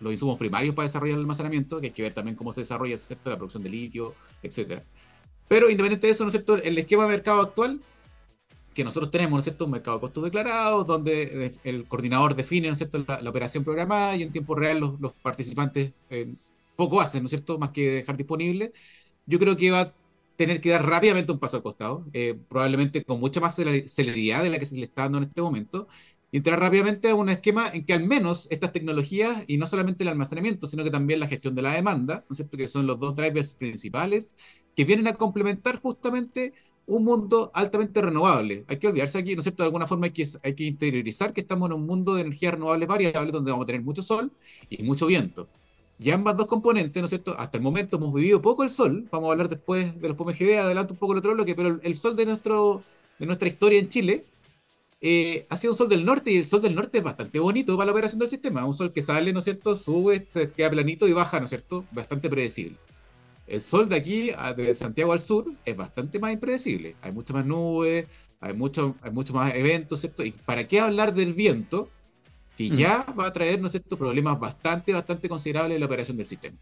[0.00, 2.96] los insumos primarios para desarrollar el almacenamiento, que hay que ver también cómo se desarrolla
[3.24, 4.82] la producción de litio, etc.
[5.46, 6.56] Pero independiente de eso, ¿no es cierto?
[6.56, 7.80] el esquema de mercado actual
[8.74, 9.64] que nosotros tenemos, ¿no es cierto?
[9.64, 14.16] Un mercado de costos declarados, donde el coordinador define, ¿no es cierto?, la, operación programada
[14.16, 16.32] y en tiempo real los, los participantes eh,
[16.76, 18.72] poco hacen, ¿no es cierto?, más que dejar disponible.
[19.26, 19.94] Yo creo que va a
[20.36, 24.50] tener que dar rápidamente un paso al costado, eh, probablemente con mucha más celeridad de
[24.50, 25.86] la que se le está dando en este momento,
[26.32, 30.04] y entrar rápidamente a un esquema en que al menos estas tecnologías, y no solamente
[30.04, 32.86] el almacenamiento, sino que también la gestión de la demanda, ¿no es cierto?, que son
[32.86, 34.36] los dos drivers principales,
[34.74, 36.54] que vienen a complementar justamente
[36.90, 38.64] un mundo altamente renovable.
[38.66, 39.62] Hay que olvidarse aquí, ¿no es cierto?
[39.62, 42.54] De alguna forma hay que, hay que interiorizar que estamos en un mundo de energías
[42.54, 44.32] renovables variables donde vamos a tener mucho sol
[44.68, 45.46] y mucho viento.
[46.00, 47.38] Y ambas dos componentes, ¿no es cierto?
[47.38, 50.58] Hasta el momento hemos vivido poco el sol, vamos a hablar después de los PMGD,
[50.58, 52.82] adelanto un poco el otro bloque, pero el, sol de, nuestro,
[53.20, 54.24] de nuestra historia en Chile
[55.00, 57.76] eh, ha sido un sol del norte y el sol del norte es bastante bonito
[57.76, 58.64] para la operación del sistema.
[58.64, 59.76] Un sol que sale, ¿no es cierto?
[59.76, 61.84] Sube, se queda planito y baja, ¿no es cierto?
[61.92, 62.76] Bastante predecible.
[63.50, 66.94] El sol de aquí, de Santiago al sur, es bastante más impredecible.
[67.02, 68.06] Hay muchas más nubes,
[68.38, 70.24] hay mucho, hay mucho más eventos, ¿cierto?
[70.24, 71.90] ¿Y para qué hablar del viento?
[72.56, 72.76] Que mm.
[72.76, 76.26] ya va a traer, ¿no es cierto?, problemas bastante, bastante considerables en la operación del
[76.26, 76.56] sistema.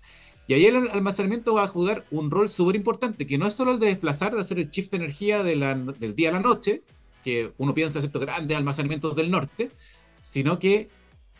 [0.47, 3.73] Y ahí el almacenamiento va a jugar un rol súper importante, que no es solo
[3.73, 6.83] el de desplazar, de hacer el shift de energía del día a la noche,
[7.23, 9.71] que uno piensa, ¿cierto?, grandes almacenamientos del norte,
[10.23, 10.89] sino que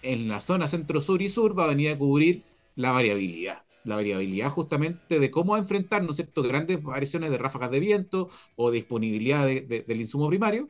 [0.03, 2.43] en la zona centro-sur y sur va a venir a cubrir
[2.77, 6.13] la variabilidad la variabilidad justamente de cómo enfrentar, ¿no
[6.49, 10.69] grandes variaciones de ráfagas de viento o disponibilidad del insumo primario.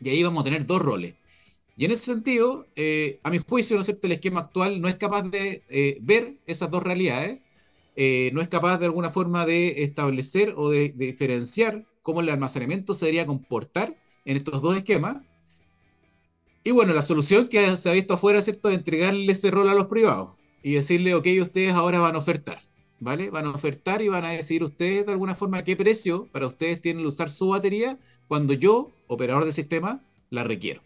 [0.00, 1.14] Y ahí vamos a tener dos roles.
[1.76, 5.22] Y en ese sentido, eh, a mi juicio, ¿no el esquema actual no es capaz
[5.22, 7.40] de eh, ver esas dos realidades,
[7.96, 12.94] eh, no es capaz de alguna forma de establecer o de, diferenciar cómo el almacenamiento
[12.94, 15.18] se debería comportar en estos dos esquemas.
[16.64, 19.74] Y bueno, la solución que se ha visto afuera, ¿cierto?, de entregarle ese rol a
[19.74, 22.58] los privados y decirle, ok, ustedes ahora van a ofertar,
[23.00, 23.30] ¿vale?
[23.30, 26.80] Van a ofertar y van a decir ustedes de alguna forma qué precio para ustedes
[26.82, 30.82] tienen que usar su batería cuando yo, operador del sistema, la requiero.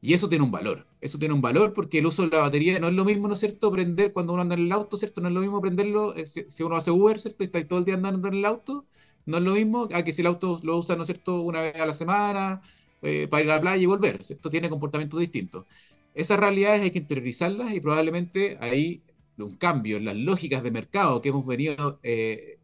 [0.00, 0.86] Y eso tiene un valor.
[1.00, 3.34] Eso tiene un valor porque el uso de la batería no es lo mismo, ¿no
[3.34, 3.70] es cierto?
[3.70, 5.20] Prender cuando uno anda en el auto, ¿cierto?
[5.20, 7.44] No es lo mismo prenderlo eh, si uno hace Uber, ¿cierto?
[7.44, 8.86] Y está todo el día andando en el auto.
[9.26, 11.40] No es lo mismo a que si el auto lo usa, ¿no es cierto?
[11.42, 12.60] Una vez a la semana
[13.02, 14.50] eh, para ir a la playa y volver, ¿cierto?
[14.50, 15.66] Tiene comportamientos distintos.
[16.14, 19.02] Esas realidades hay que interiorizarlas y probablemente hay
[19.38, 22.58] un cambio en las lógicas de mercado que hemos venido eh,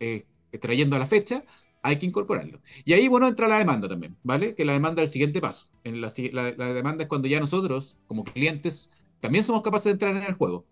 [0.00, 0.26] eh,
[0.60, 1.44] trayendo a la fecha,
[1.82, 2.60] hay que incorporarlo.
[2.84, 4.54] Y ahí, bueno, entra la demanda también, ¿vale?
[4.54, 5.66] Que la demanda es el siguiente paso.
[5.84, 10.22] En la, demanda es cuando ya nosotros, como clientes, también somos capaces de entrar en
[10.22, 10.64] el juego.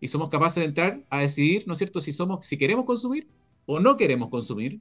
[0.00, 3.28] Y somos capaces de entrar a decidir, ¿no es cierto?, si, somos, si queremos consumir
[3.66, 4.80] o no queremos consumir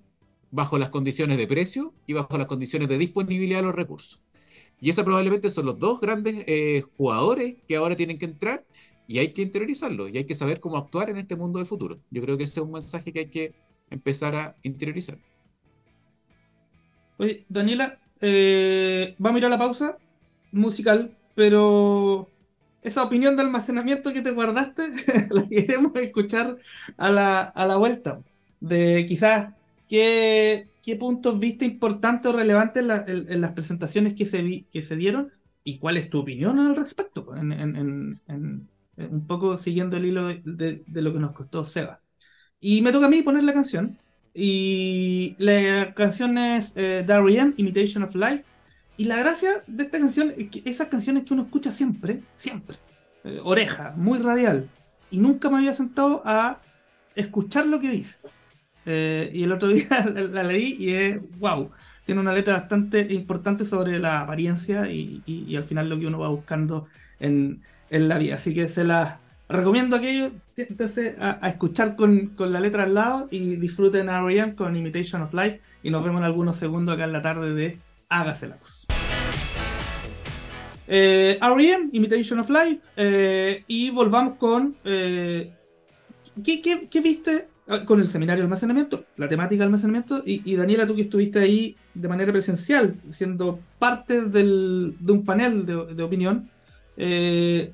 [0.51, 4.22] bajo las condiciones de precio y bajo las condiciones de disponibilidad de los recursos.
[4.83, 8.65] Y esos probablemente son los dos grandes eh, jugadores que ahora tienen que entrar
[9.07, 12.01] y hay que interiorizarlo y hay que saber cómo actuar en este mundo del futuro.
[12.11, 13.53] Yo creo que ese es un mensaje que hay que
[13.89, 15.17] empezar a interiorizar.
[17.17, 19.97] Oye, Daniela, eh, va a mirar la pausa
[20.51, 22.27] musical, pero
[22.81, 24.83] esa opinión de almacenamiento que te guardaste
[25.29, 26.57] la queremos escuchar
[26.97, 28.21] a la, a la vuelta.
[28.59, 29.53] De quizás
[29.87, 35.31] qué, qué puntos viste importantes o relevantes en, las presentaciones que se, que se dieron
[35.63, 37.27] y cuál es tu opinión al respecto,
[38.97, 42.01] un poco siguiendo el hilo de, lo que nos costó Seba.
[42.59, 43.97] Y me toca a mí poner la canción.
[44.33, 47.05] Y la canción es eh,
[47.57, 48.43] Imitation of Life.
[48.97, 52.77] Y la gracia de esta canción es que esas canciones que uno escucha siempre, siempre,
[53.23, 54.69] eh, oreja, muy radial.
[55.09, 56.61] Y nunca me había sentado a
[57.15, 58.19] escuchar lo que dice.
[58.85, 61.71] Eh, y el otro día la, leí y es, wow,
[62.05, 66.29] tiene una letra bastante importante sobre la apariencia y, al final lo que uno va
[66.29, 66.87] buscando
[67.19, 68.35] en, la vida.
[68.35, 73.57] Así que se la recomiendo aquello, entonces a, escuchar con, la letra al lado y
[73.57, 74.55] disfruten a R.E.M.
[74.55, 77.77] con Imitation of Life y nos vemos en algunos segundos acá en la tarde de
[78.09, 78.87] Hágase la voz.
[80.87, 84.75] Eh, R.E.M., Imitation of Life eh, y volvamos con...
[84.83, 87.52] ¿qué, qué, qué viste
[87.85, 91.77] con el seminario de almacenamiento, la temática de almacenamiento, y, Daniela, tú que estuviste ahí
[91.93, 94.43] de manera presencial, siendo parte de
[95.11, 96.49] un panel de, opinión,
[96.97, 97.71] eh,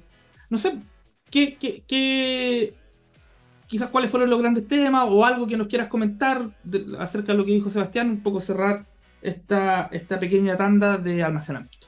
[0.50, 0.80] no sé,
[1.32, 2.76] ¿qué, qué,
[3.68, 6.50] quizás cuáles fueron los grandes temas o algo que nos quieras comentar
[6.98, 8.86] acerca de lo que dijo Sebastián, un poco cerrar
[9.22, 11.79] esta, esta pequeña tanda de almacenamiento.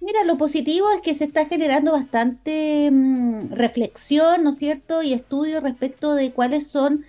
[0.00, 5.02] Mira, lo positivo es que se está generando bastante mm, reflexión, ¿no es cierto?
[5.02, 7.04] Y estudio respecto de cuáles son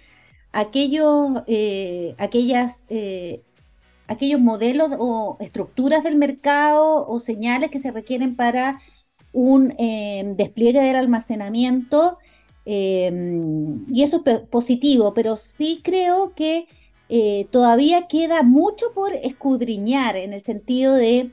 [0.52, 3.44] aquellos, eh, aquellas, eh,
[4.08, 8.80] aquellos modelos o estructuras del mercado o señales que se requieren para
[9.34, 9.70] un
[10.38, 12.18] despliegue del almacenamiento
[12.66, 16.68] y eso es positivo, pero sí creo que
[17.52, 21.32] todavía queda mucho por escudriñar en el sentido de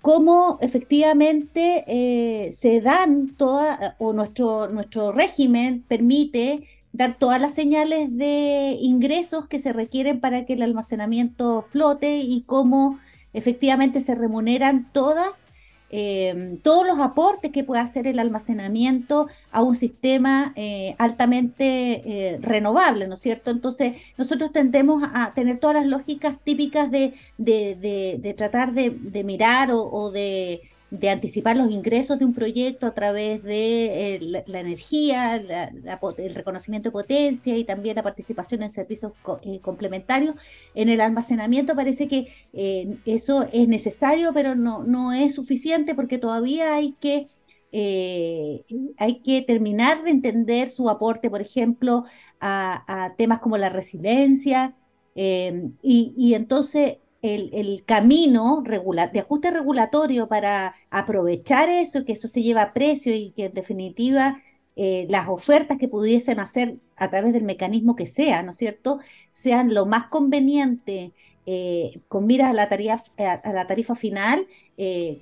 [0.00, 8.16] cómo efectivamente eh, se dan todas, o nuestro, nuestro régimen permite dar todas las señales
[8.16, 12.98] de ingresos que se requieren para que el almacenamiento flote y cómo
[13.32, 15.46] efectivamente se remuneran todas
[15.92, 22.38] Em, todos los aportes que puede hacer el almacenamiento a un sistema eh, altamente eh,
[22.40, 23.50] renovable, ¿no es cierto?
[23.50, 30.10] Entonces, nosotros tendemos a tener todas las lógicas típicas de, de, tratar de, mirar o
[30.10, 36.34] de de anticipar los ingresos de un proyecto a través de eh, la, energía, el
[36.34, 40.34] reconocimiento de potencia y también la participación en servicios eh, complementarios.
[40.74, 46.18] En el almacenamiento parece que eh, eso es necesario, pero no, no es suficiente porque
[46.18, 47.26] todavía hay que
[47.72, 52.02] hay que terminar de entender su aporte, por ejemplo,
[52.40, 54.74] a, temas como la resiliencia,
[55.14, 55.70] y,
[56.16, 62.72] y, entonces el, camino de ajuste regulatorio para aprovechar eso, que eso se lleva a
[62.72, 64.42] precio y que en definitiva
[64.76, 68.98] eh, las ofertas que pudiesen hacer a través del mecanismo que sea, ¿no es cierto?,
[69.30, 71.12] sean lo más conveniente
[71.46, 74.46] eh, con miras a la tarifa, a la tarifa final,
[74.78, 75.20] eh,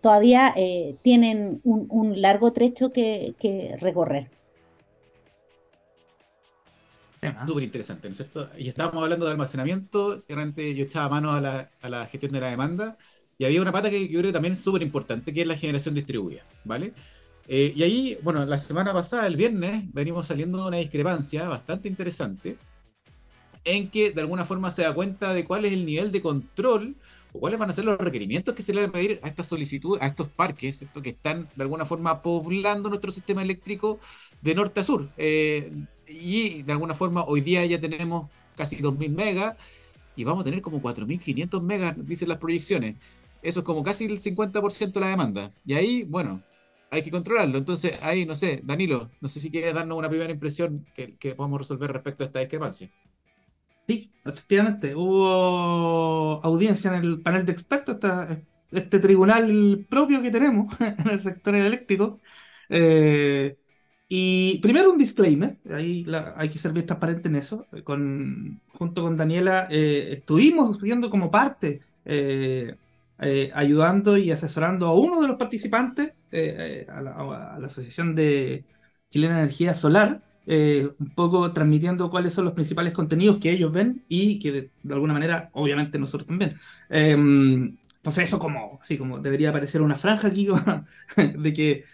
[0.00, 0.54] todavía
[1.02, 4.30] tienen un, largo trecho que recorrer.
[7.46, 8.48] Súper interesante, ¿no es cierto?
[8.58, 12.40] Y estábamos hablando de almacenamiento, realmente yo echaba mano a la, a la, gestión de
[12.40, 12.96] la demanda,
[13.38, 15.56] y había una pata que yo creo que también es súper importante, que es la
[15.56, 16.94] generación distribuida, ¿vale?
[17.48, 21.88] Eh, y ahí, bueno, la semana pasada, el viernes, venimos saliendo de una discrepancia bastante
[21.88, 22.58] interesante,
[23.64, 26.96] en que de alguna forma se da cuenta de cuál es el nivel de control
[27.32, 29.46] o cuáles van a ser los requerimientos que se le van a pedir a estas
[29.46, 31.02] solicitudes, a estos parques, ¿cierto?
[31.02, 33.98] que están de alguna forma poblando nuestro sistema eléctrico
[34.40, 35.10] de norte a sur.
[35.16, 35.70] Eh,
[36.08, 39.56] y de alguna forma hoy día ya tenemos casi 2.000 megas
[40.16, 42.96] y vamos a tener como 4.500 megas, dicen las proyecciones.
[43.42, 45.52] Eso es como casi el 50% de la demanda.
[45.64, 46.42] Y ahí, bueno,
[46.90, 47.58] hay que controlarlo.
[47.58, 51.34] Entonces, ahí, no sé, Danilo, no sé si quieres darnos una primera impresión que, que
[51.34, 52.90] podamos resolver respecto a esta discrepancia.
[53.88, 54.94] Sí, efectivamente.
[54.96, 57.98] Hubo audiencia en el panel de expertos,
[58.70, 62.20] este tribunal propio que tenemos en el sector eléctrico.
[62.68, 63.56] Eh,
[64.08, 67.66] y primero un disclaimer, ahí hay que ser bien transparente en eso.
[67.82, 72.76] Con, junto con Daniela eh, estuvimos viendo como parte, eh,
[73.18, 76.12] eh, ayudando y asesorando a uno de los participantes,
[76.88, 78.64] a la, Asociación de
[79.10, 84.38] Chilena Energía Solar, un poco transmitiendo cuáles son los principales contenidos que ellos ven y
[84.38, 86.56] que de, alguna manera, obviamente nosotros también.
[86.88, 90.46] Em, entonces eso como, así como debería aparecer una franja aquí
[91.16, 91.84] de que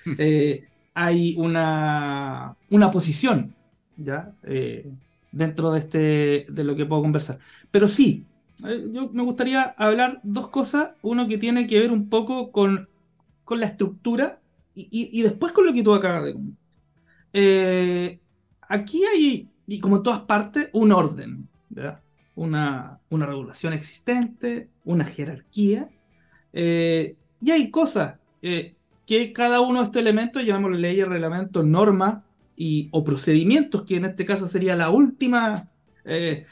[0.94, 3.54] hay una, una posición,
[3.96, 4.32] ¿ya?
[4.42, 4.90] Eh,
[5.30, 7.38] dentro de, este, de lo que puedo conversar.
[7.70, 8.26] Pero sí,
[8.66, 10.92] eh, yo me gustaría hablar dos cosas.
[11.02, 12.88] Uno que tiene que ver un poco con,
[13.44, 14.40] con la estructura
[14.74, 16.62] y, después con lo que tú acabas de comentar.
[17.34, 18.20] Eh,
[18.68, 22.00] aquí hay, y como en todas partes, un orden, ¿verdad?
[22.34, 25.90] Una, una regulación existente, una jerarquía.
[26.52, 28.14] y hay cosas
[29.12, 32.20] que cada uno de estos elementos, llamémoslo leyes, reglamentos, normas
[32.92, 35.68] o procedimientos, que en este caso sería la última
[36.06, 36.46] eh,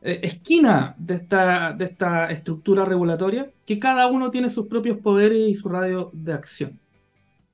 [0.00, 5.50] eh, esquina de esta, de esta estructura regulatoria, que cada uno tiene sus propios poderes
[5.50, 6.80] y su radio de acción.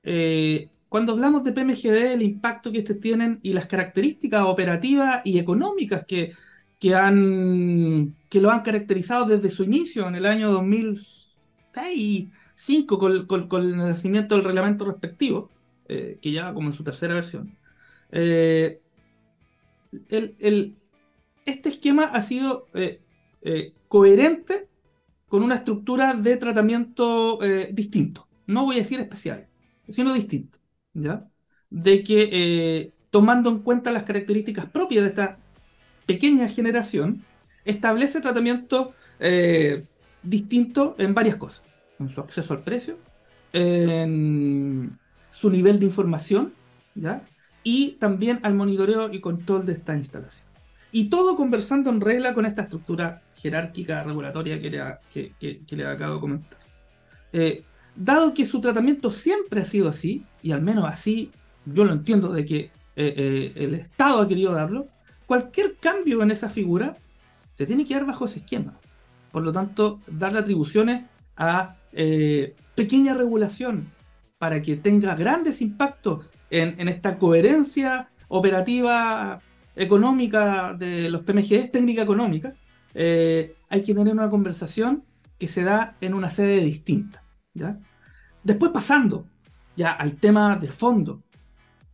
[0.03, 5.37] Eh, cuando hablamos de PMGD, el impacto que estos tienen y las características operativas y
[5.37, 6.31] económicas que,
[6.79, 13.63] que, han, que lo han caracterizado desde su inicio en el año 2006 5 con,
[13.63, 15.49] el nacimiento del reglamento respectivo,
[15.87, 17.57] eh, que ya como en su tercera versión.
[18.11, 18.81] Eh,
[20.09, 23.01] este esquema ha sido eh,
[23.87, 24.67] coherente
[25.29, 27.39] con una estructura de tratamiento
[27.71, 28.27] distinto.
[28.45, 29.47] No voy a decir especial,
[29.87, 30.59] sino distinto.
[30.93, 31.21] ¿ya?
[31.69, 35.39] De que tomando en cuenta las características propias de esta
[36.05, 37.23] pequeña generación,
[37.63, 38.93] establece tratamiento
[40.23, 41.68] distinto en varias cosas
[41.99, 42.97] en su acceso al precio,
[43.53, 44.97] en
[45.29, 46.53] su nivel de información,
[46.95, 47.23] ¿ya?
[47.63, 50.47] y también al monitoreo y control de esta instalación.
[50.91, 54.97] Y todo conversando en regla con esta estructura jerárquica regulatoria que le,
[55.39, 56.59] que, le acabo de comentar.
[57.31, 57.63] Eh,
[57.95, 61.31] dado que su tratamiento siempre ha sido así, y al menos así
[61.65, 64.87] yo lo entiendo de que eh, eh, el Estado ha querido darlo,
[65.25, 66.97] cualquier cambio en esa figura
[67.53, 68.79] se tiene que dar bajo ese esquema.
[69.31, 71.03] Por lo tanto, darle atribuciones
[71.37, 73.91] a eh, pequeña regulación
[74.37, 79.41] para que tenga grandes impactos en, esta coherencia operativa
[79.75, 82.53] económica de los PMGs, técnica económica,
[82.93, 85.03] eh, hay que tener una conversación
[85.37, 87.23] que se da en una sede distinta.
[87.53, 87.79] ¿ya?
[88.43, 89.27] Después pasando
[89.75, 91.23] ya al tema de fondo,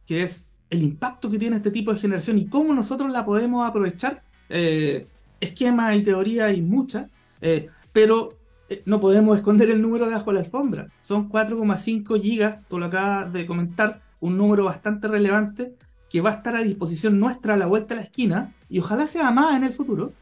[0.06, 3.68] que es el impacto que tiene este tipo de generación y cómo nosotros la podemos
[3.68, 4.24] aprovechar.
[4.50, 5.08] Eh,
[5.40, 7.08] esquemas y teoría hay muchas,
[7.42, 8.38] eh, pero
[8.86, 10.88] no podemos esconder el número debajo de la alfombra.
[11.00, 15.76] Son 4,5 gigas, tú lo acabas de comentar, un número bastante relevante
[16.10, 19.06] que va a estar a disposición nuestra a la vuelta de la esquina y ojalá
[19.08, 20.14] sea más en el futuro.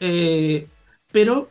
[0.00, 0.68] Eh,
[1.12, 1.48] pero,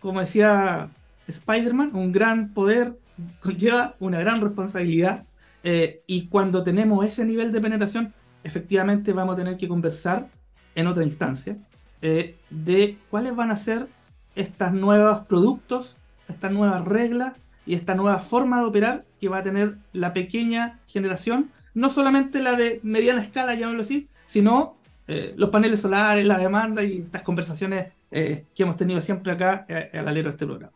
[0.00, 0.88] como decía
[1.26, 2.98] Spider-Man, un gran poder
[3.40, 5.26] conlleva una gran responsabilidad
[5.64, 10.28] eh, y cuando tenemos ese nivel de penetración, efectivamente vamos a tener que conversar
[10.74, 11.58] en otra instancia
[12.00, 13.88] de cuáles van a ser
[14.36, 15.96] estos nuevos productos,
[16.28, 17.34] estas nuevas reglas
[17.66, 22.40] y esta nueva forma de operar que va a tener la pequeña generación, no solamente
[22.40, 24.76] la de mediana escala, llamémoslo así, sino
[25.08, 29.64] eh, los paneles solares, la demanda y estas conversaciones eh, que hemos tenido siempre acá
[29.68, 30.72] eh, al alero de este programa.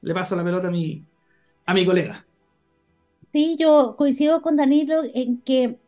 [0.00, 1.04] le paso la pelota a mi,
[1.64, 2.26] a mi colega.
[3.32, 5.78] Sí, yo coincido con Danilo en que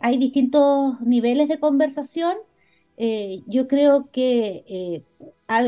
[0.00, 2.36] hay distintos niveles de conversación.
[3.46, 5.02] yo creo que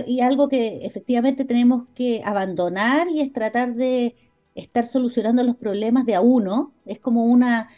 [0.06, 4.16] y algo que efectivamente tenemos que abandonar y es tratar de
[4.54, 6.74] estar solucionando los problemas de a uno.
[6.84, 7.68] Es como una,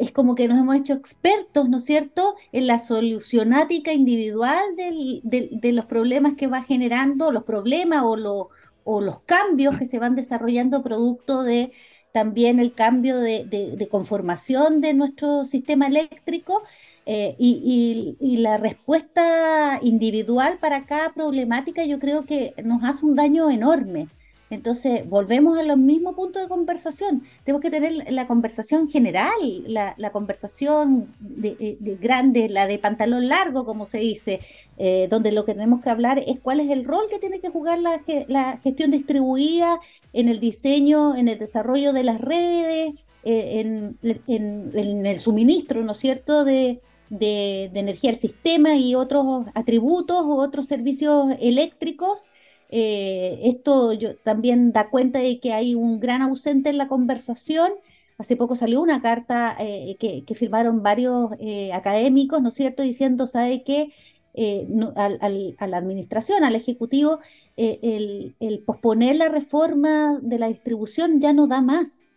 [0.00, 5.72] es como que nos hemos hecho expertos, ¿no es cierto?, en la solucionática individual de
[5.72, 8.48] los problemas que va generando, los problemas o,
[8.84, 11.72] o los cambios que se van desarrollando producto de
[12.12, 16.62] también el cambio de conformación de nuestro sistema eléctrico
[17.06, 23.50] eh, y, la respuesta individual para cada problemática yo creo que nos hace un daño
[23.50, 24.08] enorme.
[24.50, 27.22] Entonces, volvemos a los mismos puntos de conversación.
[27.44, 29.32] Tenemos que tener la conversación general,
[29.66, 34.40] la, conversación de, grande, la de pantalón largo, como se dice,
[34.76, 37.48] eh, donde lo que tenemos que hablar es cuál es el rol que tiene que
[37.48, 39.80] jugar la, la gestión distribuida
[40.12, 42.94] en el diseño, en el desarrollo de las redes,
[43.24, 43.96] eh, en,
[44.26, 46.82] en, el suministro, ¿no es cierto?, de,
[47.18, 52.26] de, energía del sistema y otros atributos o otros servicios eléctricos.
[52.70, 57.72] Eh, esto yo, también da cuenta de que hay un gran ausente en la conversación.
[58.18, 63.26] Hace poco salió una carta eh, que, firmaron varios eh, académicos, ¿no es cierto?, diciendo,
[63.26, 63.92] ¿sabe qué?
[64.96, 67.20] a la administración, al Ejecutivo,
[67.56, 72.08] el, el, posponer la reforma de la distribución ya no da más.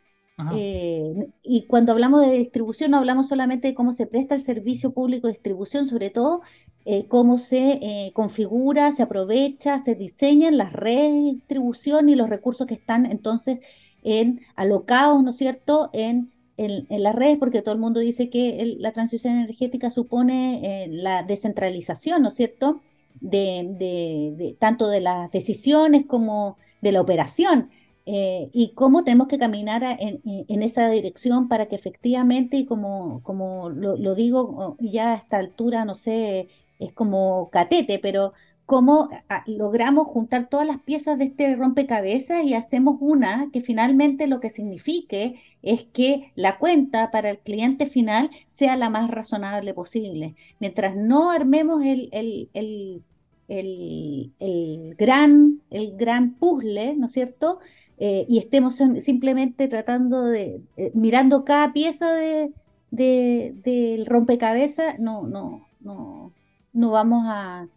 [0.54, 4.92] Eh, y cuando hablamos de distribución, no hablamos solamente de cómo se presta el servicio
[4.92, 6.42] público de distribución, sobre todo
[6.86, 12.30] eh, cómo se eh, configura, se aprovecha, se diseñan las redes de distribución y los
[12.30, 13.60] recursos que están entonces
[14.04, 18.76] en alocados, ¿no es cierto?, en, en, las redes, porque todo el mundo dice que
[18.80, 22.82] la transición energética supone la descentralización, ¿no es cierto?,
[23.20, 27.70] de, de, tanto de las decisiones como de la operación.
[28.10, 33.70] Eh, y cómo tenemos que caminar en, esa dirección para que efectivamente, y como, como
[33.70, 36.48] lo, digo ya a esta altura, no sé,
[36.80, 38.32] es como catete, pero
[38.66, 39.10] cómo
[39.46, 44.50] logramos juntar todas las piezas de este rompecabezas y hacemos una que finalmente lo que
[44.50, 50.36] signifique es que la cuenta para el cliente final sea la más razonable posible.
[50.62, 53.04] Mientras no armemos el, el, el,
[53.50, 57.60] el gran, el gran puzzle, ¿no es cierto?
[58.00, 62.52] Eh, y estemos simplemente tratando de, eh, mirando cada pieza de,
[62.92, 66.32] del rompecabezas, no, no, no,
[66.74, 67.68] no vamos a,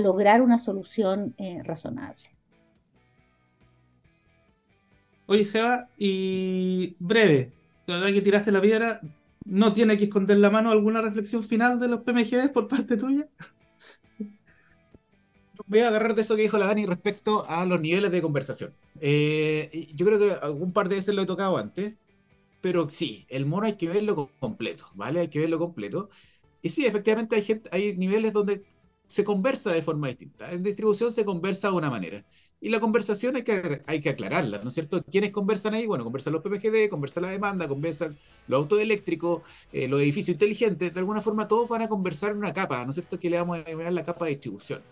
[0.00, 2.22] lograr una solución eh, razonable.
[5.26, 7.52] Oye, Seba, y breve,
[7.86, 9.00] la verdad que tiraste la piedra,
[9.44, 13.28] ¿no tiene que esconder la mano alguna reflexión final de los PMGs por parte tuya?
[15.68, 18.72] voy a agarrar de eso que dijo la Dani respecto a los niveles de conversación.
[19.00, 21.94] Eh, yo creo que algún par de veces lo he tocado antes,
[22.60, 25.20] pero sí, el mono hay que verlo completo, ¿vale?
[25.20, 26.08] Hay que verlo completo.
[26.62, 28.64] Y sí, efectivamente hay, gente, hay niveles donde
[29.06, 30.52] se conversa de forma distinta.
[30.52, 32.24] En distribución se conversa de una manera.
[32.60, 35.02] Y la conversación hay que, hay que aclararla, ¿no es cierto?
[35.04, 35.86] ¿Quiénes conversan ahí?
[35.86, 38.18] Bueno, conversan los PPGD, conversan la demanda, conversan
[38.48, 39.42] los autos eléctricos,
[39.72, 40.92] eh, los edificios inteligentes.
[40.92, 43.18] De alguna forma todos van a conversar en una capa, ¿no es cierto?
[43.18, 44.82] Que le vamos a denominar la capa de distribución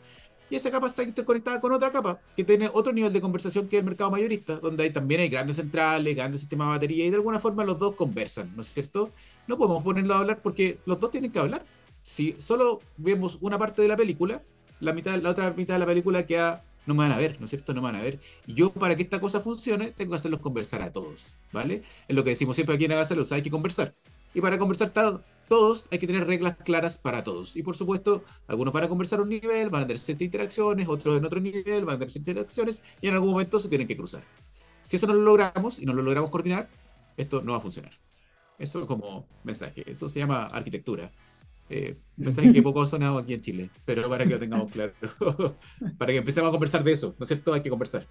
[0.49, 3.79] y esa capa está interconectada con otra capa que tiene otro nivel de conversación que
[3.79, 7.17] el mercado mayorista, donde hay, también hay grandes centrales, grandes sistemas de batería y de
[7.17, 9.11] alguna forma los dos conversan, ¿no es cierto?
[9.47, 11.65] No podemos ponerlo a hablar porque los dos tienen que hablar.
[12.03, 14.43] Si solo vemos una parte de la película,
[14.81, 17.45] la, mitad, la otra mitad de la película queda no me van a ver, ¿no
[17.45, 17.75] es cierto?
[17.75, 18.21] No me van a ver.
[18.47, 21.83] Y yo, para que esta cosa funcione, tengo que hacerlos conversar a todos, ¿vale?
[22.07, 23.93] Es lo que decimos siempre aquí en Agasalos, hay que conversar.
[24.35, 24.91] Y para conversar
[25.49, 27.57] todos, hay que tener reglas claras para todos.
[27.57, 31.17] Y por supuesto, algunos van a conversar un nivel, van a tener ciertas interacciones, otros
[31.17, 33.97] en otro nivel, van a tener ciertas interacciones, y en algún momento se tienen que
[33.97, 34.23] cruzar.
[34.83, 36.69] Si eso no lo logramos y no lo logramos coordinar,
[37.17, 37.93] esto no va a funcionar.
[38.59, 41.11] Eso es como mensaje, eso se llama arquitectura.
[41.69, 44.93] Eh, mensaje que poco ha sonado aquí en Chile, pero para que lo tengamos claro,
[45.99, 47.53] para que empecemos a conversar de eso, ¿no es cierto?
[47.53, 48.05] Hay que conversar.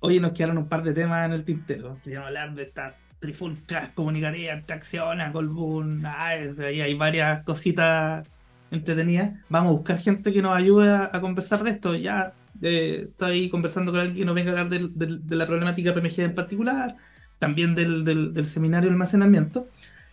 [0.00, 1.98] Hoy nos quedaron un par de temas en el tintero.
[2.02, 8.26] Queríamos hablar de estas trifulcas comunicativas, tracciones, Colbún, ahí hay varias cositas
[8.70, 9.32] entretenidas.
[9.48, 11.94] Vamos a buscar gente que nos ayude a, conversar de esto.
[11.94, 16.20] Ya eh, estoy conversando con alguien que nos venga a hablar de la problemática PMG
[16.20, 16.96] en particular,
[17.38, 19.68] también del, seminario de almacenamiento.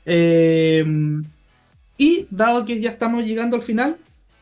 [0.05, 0.85] Eh,
[1.97, 3.97] y dado que ya estamos llegando al final,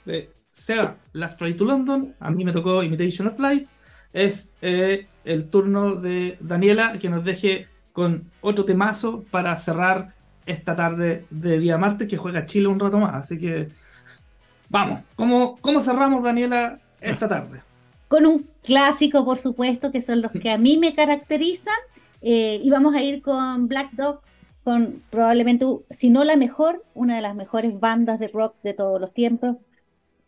[0.06, 3.68] eh, sea Last Ride to London, a mí me tocó Imitation of Life,
[4.12, 10.14] es eh, el turno de Daniela que nos deje con otro temazo para cerrar
[10.46, 13.24] esta tarde de Día Marte que juega Chile un rato más.
[13.24, 13.70] Así que
[14.70, 17.64] vamos, ¿cómo, cómo cerramos Daniela esta tarde?
[18.10, 21.74] Con un clásico, por supuesto, que son los que a mí me caracterizan.
[22.22, 24.20] Eh, y vamos a ir con Black Dog
[24.66, 29.00] con probablemente, si no la mejor, una de las mejores bandas de rock de todos
[29.00, 29.56] los tiempos,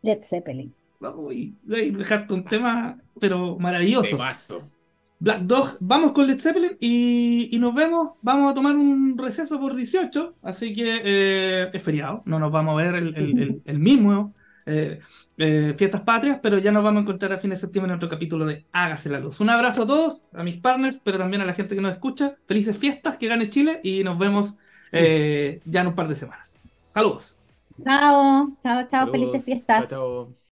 [0.03, 0.73] Led Zeppelin.
[1.17, 4.17] Uy, dejaste un tema, pero maravilloso.
[5.19, 8.11] Black Dog, vamos con Led Zeppelin y, nos vemos.
[8.21, 12.79] Vamos a tomar un receso por 18, así que eh, es feriado, no nos vamos
[12.79, 14.33] a ver el, el mismo
[14.69, 14.99] eh,
[15.37, 18.09] eh, fiestas patrias, pero ya nos vamos a encontrar a fin de septiembre en otro
[18.09, 19.39] capítulo de Hágase la Luz.
[19.39, 22.35] Un abrazo a todos, a mis partners, pero también a la gente que nos escucha.
[22.45, 24.57] Felices fiestas, que gane Chile y nos vemos
[24.91, 26.59] eh, ya en un par de semanas.
[26.93, 27.39] Saludos.
[27.85, 29.87] Chao, chao, chao, felices fiestas.
[29.87, 30.36] chao.